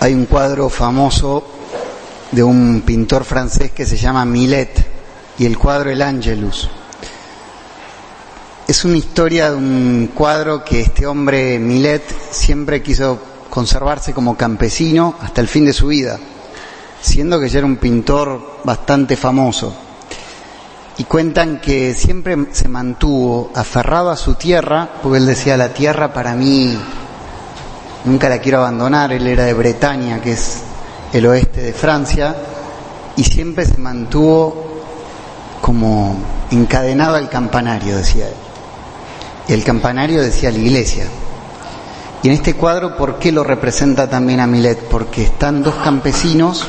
[0.00, 1.44] Hay un cuadro famoso
[2.30, 4.86] de un pintor francés que se llama Millet
[5.38, 6.70] y el cuadro El Angelus.
[8.68, 13.18] Es una historia de un cuadro que este hombre Millet siempre quiso
[13.50, 16.16] conservarse como campesino hasta el fin de su vida,
[17.00, 19.74] siendo que ya era un pintor bastante famoso.
[20.96, 26.12] Y cuentan que siempre se mantuvo aferrado a su tierra, porque él decía, la tierra
[26.12, 26.78] para mí
[28.04, 30.58] nunca la quiero abandonar, él era de Bretaña, que es
[31.12, 32.34] el oeste de Francia,
[33.16, 34.66] y siempre se mantuvo
[35.60, 36.16] como
[36.50, 38.34] encadenado al campanario, decía él.
[39.48, 41.06] Y el campanario decía la iglesia.
[42.22, 44.78] Y en este cuadro, ¿por qué lo representa también a Milet?
[44.88, 46.66] Porque están dos campesinos,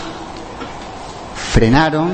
[1.52, 2.10] frenaron,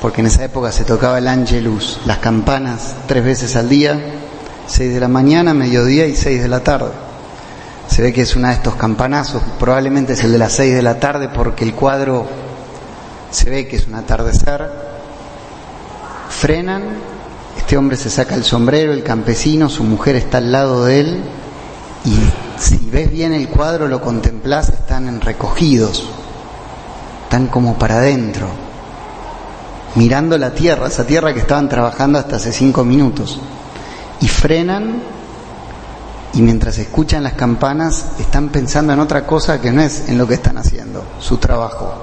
[0.00, 4.00] porque en esa época se tocaba el Angelus, las campanas tres veces al día,
[4.66, 7.07] seis de la mañana, mediodía y seis de la tarde
[7.98, 10.82] se ve que es uno de estos campanazos, probablemente es el de las seis de
[10.82, 12.26] la tarde porque el cuadro
[13.28, 14.70] se ve que es un atardecer.
[16.30, 16.84] Frenan,
[17.56, 21.20] este hombre se saca el sombrero, el campesino, su mujer está al lado de él
[22.04, 22.14] y
[22.56, 26.08] si ves bien el cuadro, lo contemplás, están en recogidos,
[27.24, 28.46] están como para adentro,
[29.96, 33.40] mirando la tierra, esa tierra que estaban trabajando hasta hace cinco minutos.
[34.20, 35.02] Y frenan
[36.34, 40.26] y mientras escuchan las campanas están pensando en otra cosa que no es en lo
[40.26, 41.94] que están haciendo, su trabajo.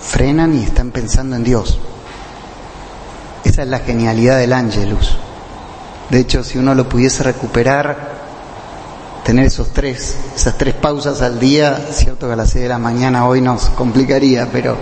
[0.00, 1.78] Frenan y están pensando en Dios.
[3.44, 5.16] Esa es la genialidad del ángelus.
[6.10, 8.20] De hecho, si uno lo pudiese recuperar,
[9.24, 12.78] tener esos tres, esas tres pausas al día, cierto que a las seis de la
[12.78, 14.76] mañana hoy nos complicaría, pero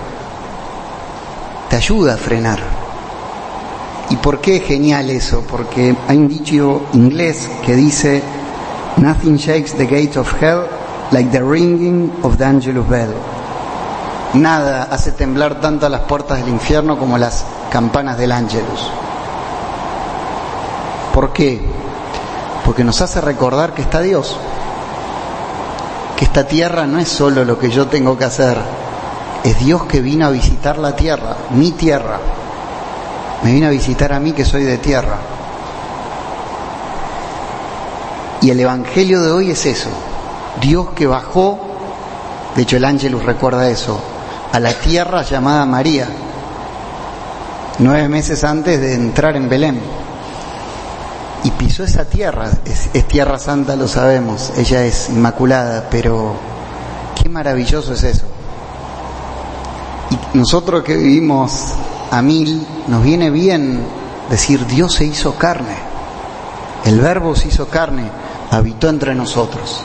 [1.68, 2.60] te ayuda a frenar.
[4.10, 5.44] ¿Y por qué es genial eso?
[5.50, 8.22] Porque hay un dicho inglés que dice
[9.00, 10.66] Nothing shakes the gates of hell
[11.12, 13.14] like the ringing of the angelus bell.
[14.34, 18.90] Nada hace temblar tanto las puertas del infierno como las campanas del ángelus.
[21.14, 21.60] ¿Por qué?
[22.64, 24.36] Porque nos hace recordar que está Dios.
[26.16, 28.58] Que esta tierra no es solo lo que yo tengo que hacer.
[29.44, 32.18] Es Dios que vino a visitar la tierra, mi tierra.
[33.44, 35.37] Me vino a visitar a mí que soy de tierra.
[38.40, 39.88] Y el Evangelio de hoy es eso.
[40.60, 41.58] Dios que bajó,
[42.54, 44.00] de hecho el Ángelus recuerda eso,
[44.52, 46.08] a la tierra llamada María,
[47.78, 49.80] nueve meses antes de entrar en Belén.
[51.44, 56.34] Y pisó esa tierra, es, es tierra santa, lo sabemos, ella es inmaculada, pero
[57.20, 58.26] qué maravilloso es eso.
[60.10, 61.74] Y nosotros que vivimos
[62.10, 63.80] a mil, nos viene bien
[64.30, 65.76] decir Dios se hizo carne,
[66.84, 68.10] el verbo se hizo carne
[68.50, 69.84] habitó entre nosotros.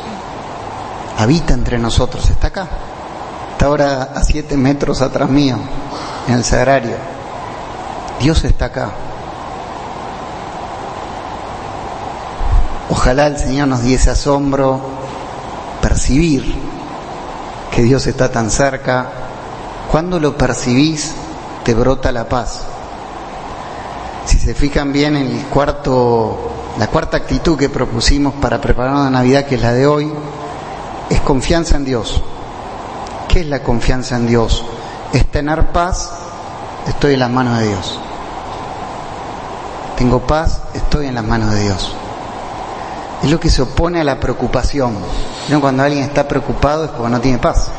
[1.18, 2.68] Habita entre nosotros, está acá.
[3.52, 5.58] Está ahora a siete metros atrás mío,
[6.28, 6.96] en el sagrario.
[8.20, 8.90] Dios está acá.
[12.90, 14.80] Ojalá el Señor nos diese asombro
[15.82, 16.56] percibir
[17.72, 19.08] que Dios está tan cerca.
[19.92, 21.14] Cuando lo percibís,
[21.64, 22.62] te brota la paz.
[24.26, 29.10] Si se fijan bien, en el cuarto la cuarta actitud que propusimos para preparar la
[29.10, 30.12] Navidad, que es la de hoy,
[31.10, 32.22] es confianza en Dios.
[33.28, 34.66] ¿Qué es la confianza en Dios?
[35.14, 36.12] Es tener paz,
[36.88, 38.00] estoy en las manos de Dios.
[39.98, 41.94] Tengo paz, estoy en las manos de Dios.
[43.22, 44.96] Es lo que se opone a la preocupación.
[45.62, 47.70] Cuando alguien está preocupado es porque no tiene paz.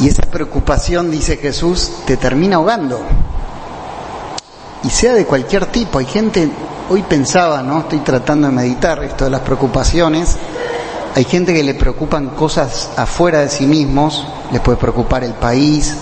[0.00, 3.00] Y esa preocupación, dice Jesús, te termina ahogando
[4.84, 5.98] y sea de cualquier tipo.
[5.98, 6.50] Hay gente,
[6.90, 7.80] hoy pensaba, ¿no?
[7.80, 10.36] Estoy tratando de meditar esto de las preocupaciones.
[11.14, 15.96] Hay gente que le preocupan cosas afuera de sí mismos, les puede preocupar el país,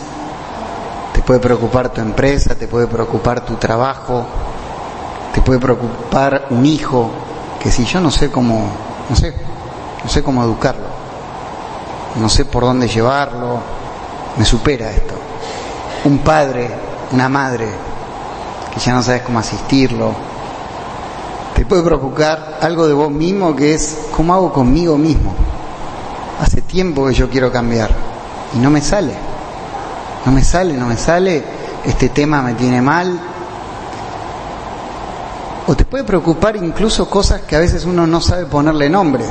[1.13, 4.25] te puede preocupar tu empresa, te puede preocupar tu trabajo,
[5.35, 7.11] te puede preocupar un hijo,
[7.63, 8.69] que si yo no sé cómo,
[9.09, 9.35] no sé,
[10.03, 10.87] no sé cómo educarlo,
[12.19, 13.59] no sé por dónde llevarlo,
[14.39, 15.15] me supera esto.
[16.05, 16.71] Un padre,
[17.13, 17.69] una madre,
[18.73, 20.13] que ya no sabes cómo asistirlo.
[21.55, 25.35] Te puede preocupar algo de vos mismo que es cómo hago conmigo mismo.
[26.41, 27.91] Hace tiempo que yo quiero cambiar
[28.55, 29.15] y no me sale.
[30.25, 31.43] No me sale, no me sale.
[31.85, 33.19] Este tema me tiene mal.
[35.67, 39.25] O te puede preocupar incluso cosas que a veces uno no sabe ponerle nombre.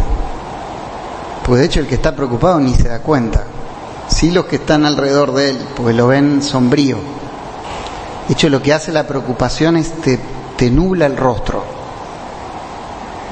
[1.45, 3.43] Pues de hecho el que está preocupado ni se da cuenta.
[4.07, 6.97] Sí los que están alrededor de él, porque lo ven sombrío.
[8.27, 10.19] De hecho, lo que hace la preocupación es te,
[10.57, 11.63] te nubla el rostro.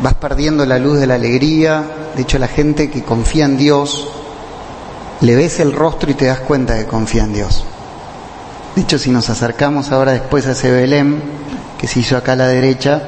[0.02, 1.84] Vas perdiendo la luz de la alegría.
[2.16, 4.08] De hecho, la gente que confía en Dios
[5.22, 7.66] le ves el rostro y te das cuenta que confía en Dios.
[8.76, 11.22] De hecho, si nos acercamos ahora después a ese Belén
[11.78, 13.02] que se hizo acá a la derecha,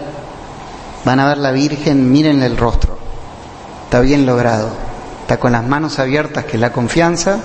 [1.06, 2.98] van a ver la Virgen, miren el rostro,
[3.86, 4.70] está bien logrado,
[5.22, 7.40] está con las manos abiertas, que es la confianza,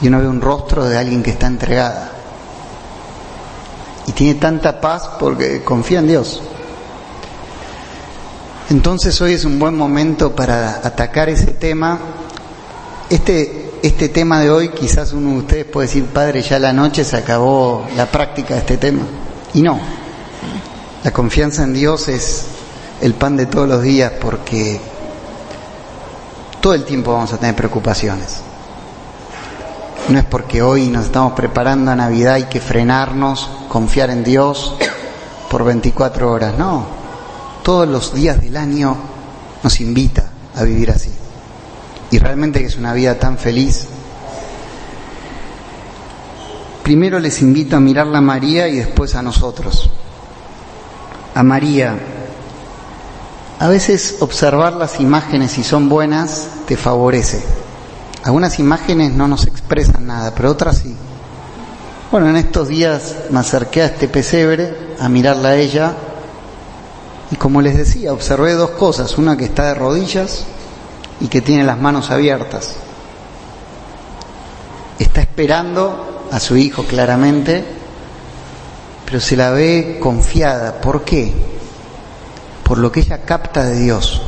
[0.00, 2.12] y uno ve un rostro de alguien que está entregada.
[4.06, 6.42] Y tiene tanta paz porque confía en Dios.
[8.70, 11.98] Entonces hoy es un buen momento para atacar ese tema.
[13.08, 17.04] Este, este tema de hoy, quizás uno de ustedes puede decir, Padre, ya la noche
[17.04, 19.02] se acabó la práctica de este tema.
[19.54, 19.78] Y no,
[21.04, 22.46] la confianza en Dios es
[23.00, 24.80] el pan de todos los días porque
[26.60, 28.38] todo el tiempo vamos a tener preocupaciones.
[30.08, 34.72] No es porque hoy nos estamos preparando a Navidad, hay que frenarnos, confiar en Dios
[35.50, 36.56] por 24 horas.
[36.56, 36.86] No,
[37.62, 38.96] todos los días del año
[39.62, 41.10] nos invita a vivir así.
[42.10, 43.84] Y realmente que es una vida tan feliz.
[46.84, 49.90] Primero les invito a mirarla a María y después a nosotros.
[51.34, 51.98] A María.
[53.58, 57.44] A veces observar las imágenes si son buenas te favorece.
[58.24, 60.96] Algunas imágenes no nos expresan nada, pero otras sí.
[62.08, 65.92] Bueno, en estos días me acerqué a este pesebre a mirarla a ella
[67.32, 70.44] y como les decía, observé dos cosas, una que está de rodillas
[71.20, 72.76] y que tiene las manos abiertas.
[75.00, 77.64] Está esperando a su hijo claramente,
[79.04, 80.80] pero se la ve confiada.
[80.80, 81.34] ¿Por qué?
[82.62, 84.22] Por lo que ella capta de Dios.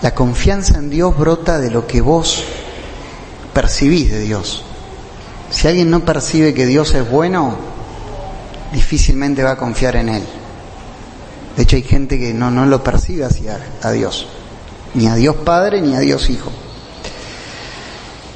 [0.00, 2.42] La confianza en Dios brota de lo que vos
[3.52, 4.64] percibís de Dios.
[5.52, 7.54] Si alguien no percibe que Dios es bueno,
[8.72, 10.22] difícilmente va a confiar en Él.
[11.56, 14.26] De hecho, hay gente que no, no lo percibe hacia a Dios,
[14.94, 16.50] ni a Dios Padre ni a Dios Hijo.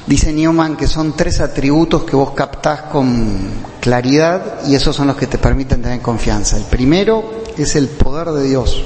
[0.05, 3.49] Dice Newman que son tres atributos que vos captás con
[3.81, 6.55] claridad y esos son los que te permiten tener confianza.
[6.55, 8.83] El primero es el poder de Dios.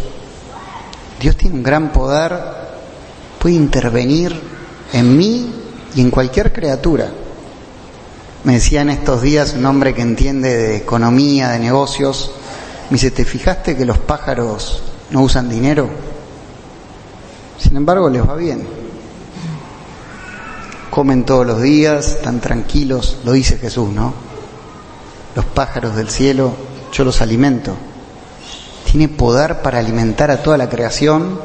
[1.19, 2.39] Dios tiene un gran poder,
[3.38, 4.34] puede intervenir
[4.94, 5.54] en mí
[5.94, 7.12] y en cualquier criatura.
[8.44, 12.32] Me decía en estos días un hombre que entiende de economía, de negocios,
[12.90, 15.88] me dice, ¿te fijaste que los pájaros no usan dinero?
[17.60, 18.68] Sin embargo, les va bien.
[20.90, 24.14] Comen todos los días, están tranquilos, lo dice Jesús, ¿no?
[25.36, 26.52] Los pájaros del cielo,
[26.92, 27.76] yo los alimento.
[28.92, 31.40] Tiene poder para alimentar a toda la creación.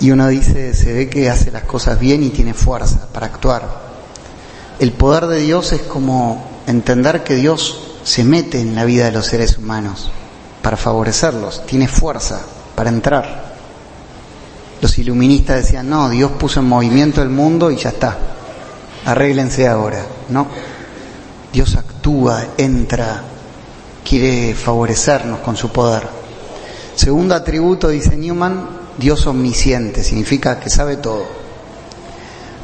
[0.00, 3.83] Y uno dice, se ve que hace las cosas bien y tiene fuerza para actuar.
[4.78, 9.12] El poder de Dios es como entender que Dios se mete en la vida de
[9.12, 10.10] los seres humanos
[10.62, 12.40] para favorecerlos, tiene fuerza
[12.74, 13.54] para entrar.
[14.80, 18.18] Los iluministas decían, no, Dios puso en movimiento el mundo y ya está,
[19.06, 20.04] arréglense ahora.
[20.28, 20.48] No,
[21.52, 23.22] Dios actúa, entra,
[24.04, 26.02] quiere favorecernos con su poder.
[26.96, 28.68] Segundo atributo, dice Newman,
[28.98, 31.43] Dios omnisciente, significa que sabe todo.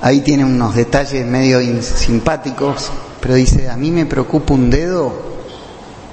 [0.02, 5.30] Ahí tiene unos detalles medio simpáticos, pero dice, a mí me preocupa un dedo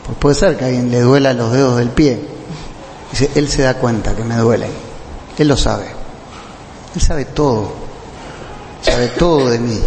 [0.07, 2.17] pues puede ser que a alguien le duela los dedos del pie.
[3.11, 4.71] Dice, él se da cuenta que me duelen.
[5.37, 5.85] Él lo sabe.
[6.95, 7.73] Él sabe todo.
[8.81, 9.77] Sabe todo de mí.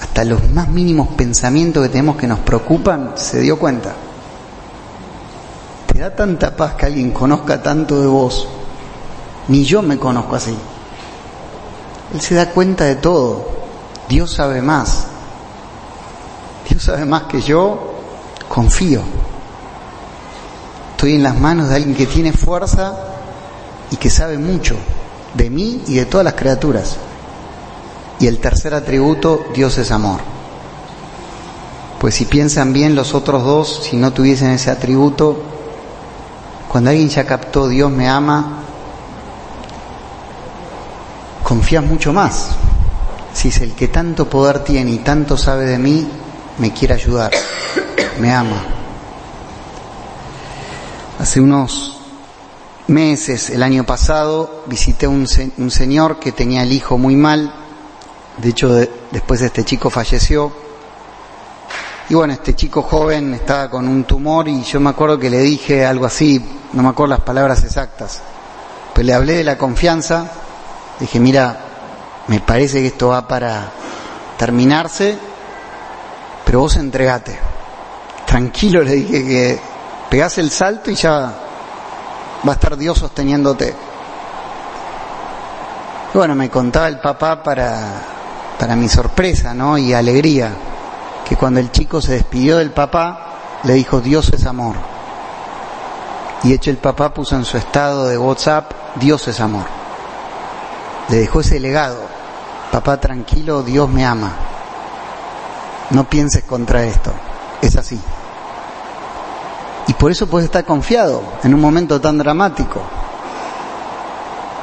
[0.00, 3.92] Hasta los más mínimos pensamientos que tenemos que nos preocupan, se dio cuenta.
[5.92, 8.48] Te da tanta paz que alguien conozca tanto de vos.
[9.48, 10.56] Ni yo me conozco así.
[12.12, 13.46] Él se da cuenta de todo.
[14.08, 15.06] Dios sabe más.
[16.68, 17.94] Dios sabe más que yo
[18.48, 19.02] confío.
[20.92, 22.94] Estoy en las manos de alguien que tiene fuerza
[23.90, 24.76] y que sabe mucho
[25.34, 26.96] de mí y de todas las criaturas.
[28.18, 30.20] Y el tercer atributo, Dios es amor.
[31.98, 35.42] Pues si piensan bien los otros dos, si no tuviesen ese atributo,
[36.68, 38.59] cuando alguien ya captó Dios me ama,
[41.50, 42.50] confías mucho más.
[43.34, 46.08] Si es el que tanto poder tiene y tanto sabe de mí,
[46.58, 47.32] me quiere ayudar
[48.20, 48.62] me ama.
[51.18, 51.96] Hace unos
[52.86, 55.26] meses, el año pasado, visité un,
[55.56, 57.52] un señor que tenía el hijo muy mal.
[58.36, 58.68] De hecho,
[59.10, 60.52] después este chico falleció.
[62.08, 65.38] Y bueno, este chico joven estaba con un tumor y yo me acuerdo que le
[65.38, 68.20] dije algo así, no me acuerdo las palabras exactas,
[68.92, 70.28] pero le hablé de la confianza,
[71.00, 71.58] dije, mira,
[72.28, 73.70] me parece que esto va para
[74.36, 75.18] terminarse,
[76.44, 77.50] pero vos entregate
[78.30, 79.60] tranquilo le dije que
[80.08, 81.34] pegás el salto y ya
[82.46, 83.74] va a estar Dios sosteniéndote.
[86.14, 88.02] Bueno, me contaba el papá para,
[88.56, 89.76] para mi sorpresa, ¿no?
[89.76, 90.52] Y alegría,
[91.28, 94.76] que cuando el chico se despidió del papá, le dijo, Dios es amor.
[96.44, 99.79] Y hecho el papá puso en su estado de WhatsApp, Dios es amor.
[101.10, 101.98] Le dejó ese legado,
[102.70, 104.30] papá tranquilo, Dios me ama.
[105.90, 107.12] No pienses contra esto,
[107.60, 108.00] es así.
[109.88, 112.80] Y por eso puedes estar confiado en un momento tan dramático.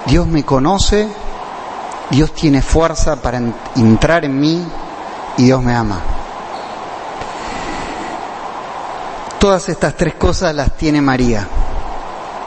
[0.06, 1.10] Dios me conoce,
[2.10, 3.42] Dios tiene fuerza para
[3.76, 4.66] entrar en mí
[5.36, 6.00] y Dios me ama.
[9.38, 11.46] Todas estas tres cosas las tiene María.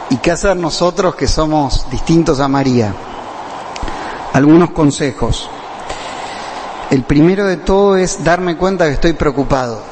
[0.08, 2.94] ¿Y qué hacer nosotros que somos distintos a María?
[4.40, 5.50] Algunos consejos.
[6.90, 9.82] El primero de todo es darme cuenta que estoy preocupado.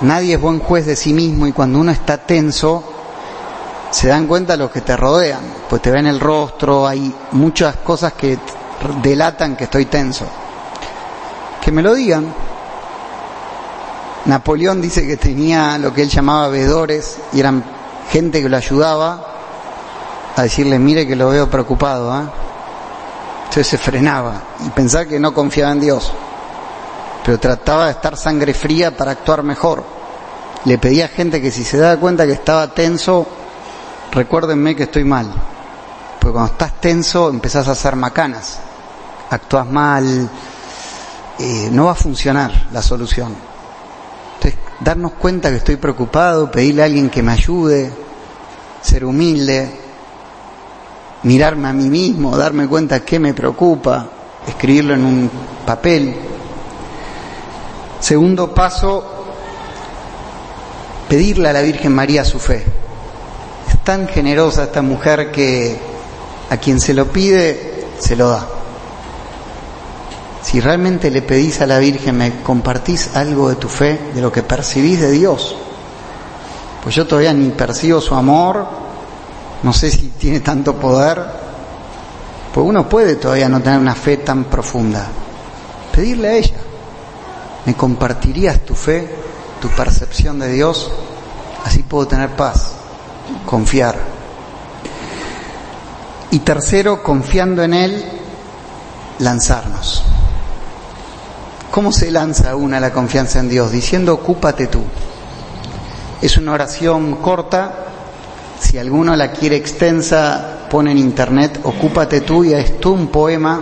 [0.00, 2.82] Nadie es buen juez de sí mismo y cuando uno está tenso,
[3.90, 8.14] se dan cuenta los que te rodean, pues te ven el rostro, hay muchas cosas
[8.14, 8.38] que
[9.02, 10.24] delatan que estoy tenso.
[11.62, 12.32] Que me lo digan,
[14.24, 17.62] Napoleón dice que tenía lo que él llamaba vedores y eran
[18.10, 19.26] gente que lo ayudaba
[20.36, 22.18] a decirle, mire que lo veo preocupado.
[22.18, 22.47] ¿eh?
[23.48, 26.12] Entonces se frenaba y pensaba que no confiaba en Dios,
[27.24, 29.84] pero trataba de estar sangre fría para actuar mejor.
[30.64, 33.26] Le pedía a gente que si se daba cuenta que estaba tenso,
[34.12, 35.32] recuérdenme que estoy mal.
[36.20, 38.58] Porque cuando estás tenso empezás a hacer macanas,
[39.30, 40.28] actúas mal,
[41.38, 43.48] eh, no va a funcionar la solución
[44.80, 47.92] darnos cuenta que estoy preocupado, pedirle a alguien que me ayude,
[48.80, 49.70] ser humilde,
[51.22, 54.06] mirarme a mí mismo, darme cuenta qué me preocupa,
[54.46, 55.30] escribirlo en un
[55.66, 56.14] papel.
[58.00, 59.04] Segundo paso,
[61.08, 62.64] pedirle a la Virgen María su fe.
[63.68, 65.78] Es tan generosa esta mujer que
[66.50, 68.46] a quien se lo pide, se lo da.
[70.42, 74.32] Si realmente le pedís a la Virgen, me compartís algo de tu fe, de lo
[74.32, 75.56] que percibís de Dios.
[76.82, 78.66] Pues yo todavía ni percibo su amor,
[79.62, 81.22] no sé si tiene tanto poder,
[82.52, 85.06] pues uno puede todavía no tener una fe tan profunda.
[85.92, 86.56] Pedirle a ella,
[87.66, 89.08] ¿me compartirías tu fe,
[89.60, 90.90] tu percepción de Dios?
[91.64, 92.72] Así puedo tener paz,
[93.44, 93.96] confiar.
[96.30, 98.04] Y tercero, confiando en Él,
[99.18, 100.04] lanzarnos.
[101.70, 103.72] ¿Cómo se lanza una la confianza en Dios?
[103.72, 104.82] Diciendo, ocúpate tú.
[106.20, 107.87] Es una oración corta,
[108.60, 113.60] si alguno la quiere extensa, pone en internet, ocúpate tú y es tú un poema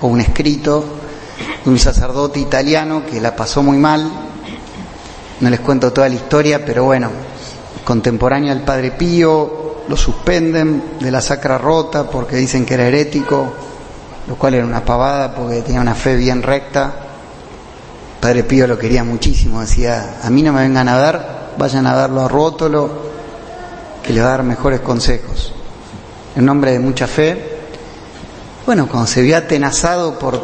[0.00, 0.84] o un escrito
[1.64, 4.08] de un sacerdote italiano que la pasó muy mal.
[5.40, 7.10] No les cuento toda la historia, pero bueno,
[7.84, 13.52] contemporáneo al Padre Pío, lo suspenden de la Sacra Rota porque dicen que era herético,
[14.26, 16.94] lo cual era una pavada porque tenía una fe bien recta.
[18.20, 21.20] Padre Pío lo quería muchísimo, decía, a mí no me vengan a ver,
[21.58, 23.05] vayan a verlo a Rótolo,
[24.06, 25.52] que le va a dar mejores consejos.
[26.36, 27.58] En nombre de mucha fe,
[28.64, 30.40] bueno, cuando se vio atenazado por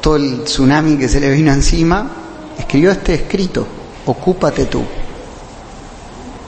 [0.00, 2.10] todo el tsunami que se le vino encima,
[2.58, 3.66] escribió este escrito,
[4.04, 4.82] ocúpate tú.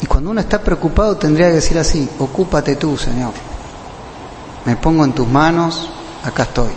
[0.02, 3.32] Y cuando uno está preocupado tendría que decir así, ocúpate tú, Señor.
[4.64, 5.88] Me pongo en tus manos,
[6.25, 6.72] acá estoy.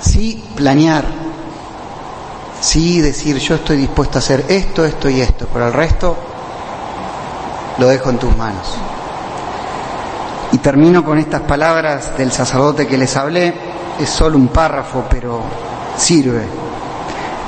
[0.00, 1.04] Sí, planear,
[2.62, 6.16] Sí decir yo estoy dispuesto a hacer esto, esto y esto, pero el resto
[7.78, 8.76] lo dejo en tus manos.
[10.52, 13.54] Y termino con estas palabras del sacerdote que les hablé,
[13.98, 15.40] es solo un párrafo, pero
[15.96, 16.42] sirve.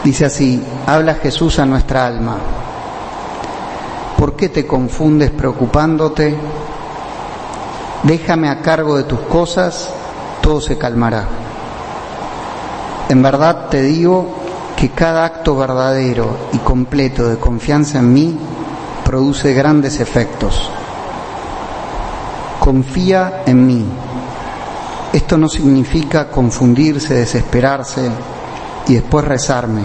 [0.03, 2.37] Dice así, habla Jesús a nuestra alma.
[4.19, 6.35] ¿Por qué te confundes preocupándote?
[8.05, 9.91] Déjame a cargo de tus cosas,
[10.41, 11.27] todo se calmará.
[13.09, 14.27] En verdad te digo
[14.77, 18.39] que cada acto verdadero y completo de confianza en mí
[19.15, 20.69] produce grandes efectos.
[22.59, 23.85] Confía en mí.
[25.13, 28.11] Esto no significa confundirse, desesperarse
[28.89, 29.83] y después rezarme.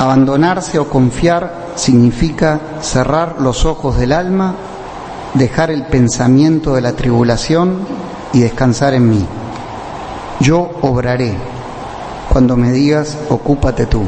[0.00, 4.56] Abandonarse o confiar significa cerrar los ojos del alma,
[5.34, 7.86] dejar el pensamiento de la tribulación
[8.32, 9.24] y descansar en mí.
[10.40, 11.36] Yo obraré
[12.28, 14.02] cuando me digas, ocúpate tú.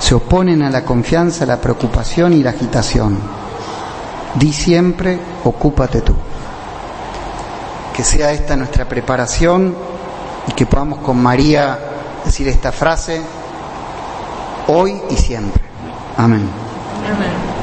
[0.00, 3.18] Se oponen a la confianza, la preocupación y la agitación.
[4.34, 6.14] Di siempre, ocúpate tú.
[7.94, 9.74] Que sea esta nuestra preparación
[10.46, 11.78] y que podamos con María
[12.24, 13.20] decir esta frase
[14.68, 15.62] hoy y siempre.
[16.16, 16.48] Amén.
[17.06, 17.57] Amén.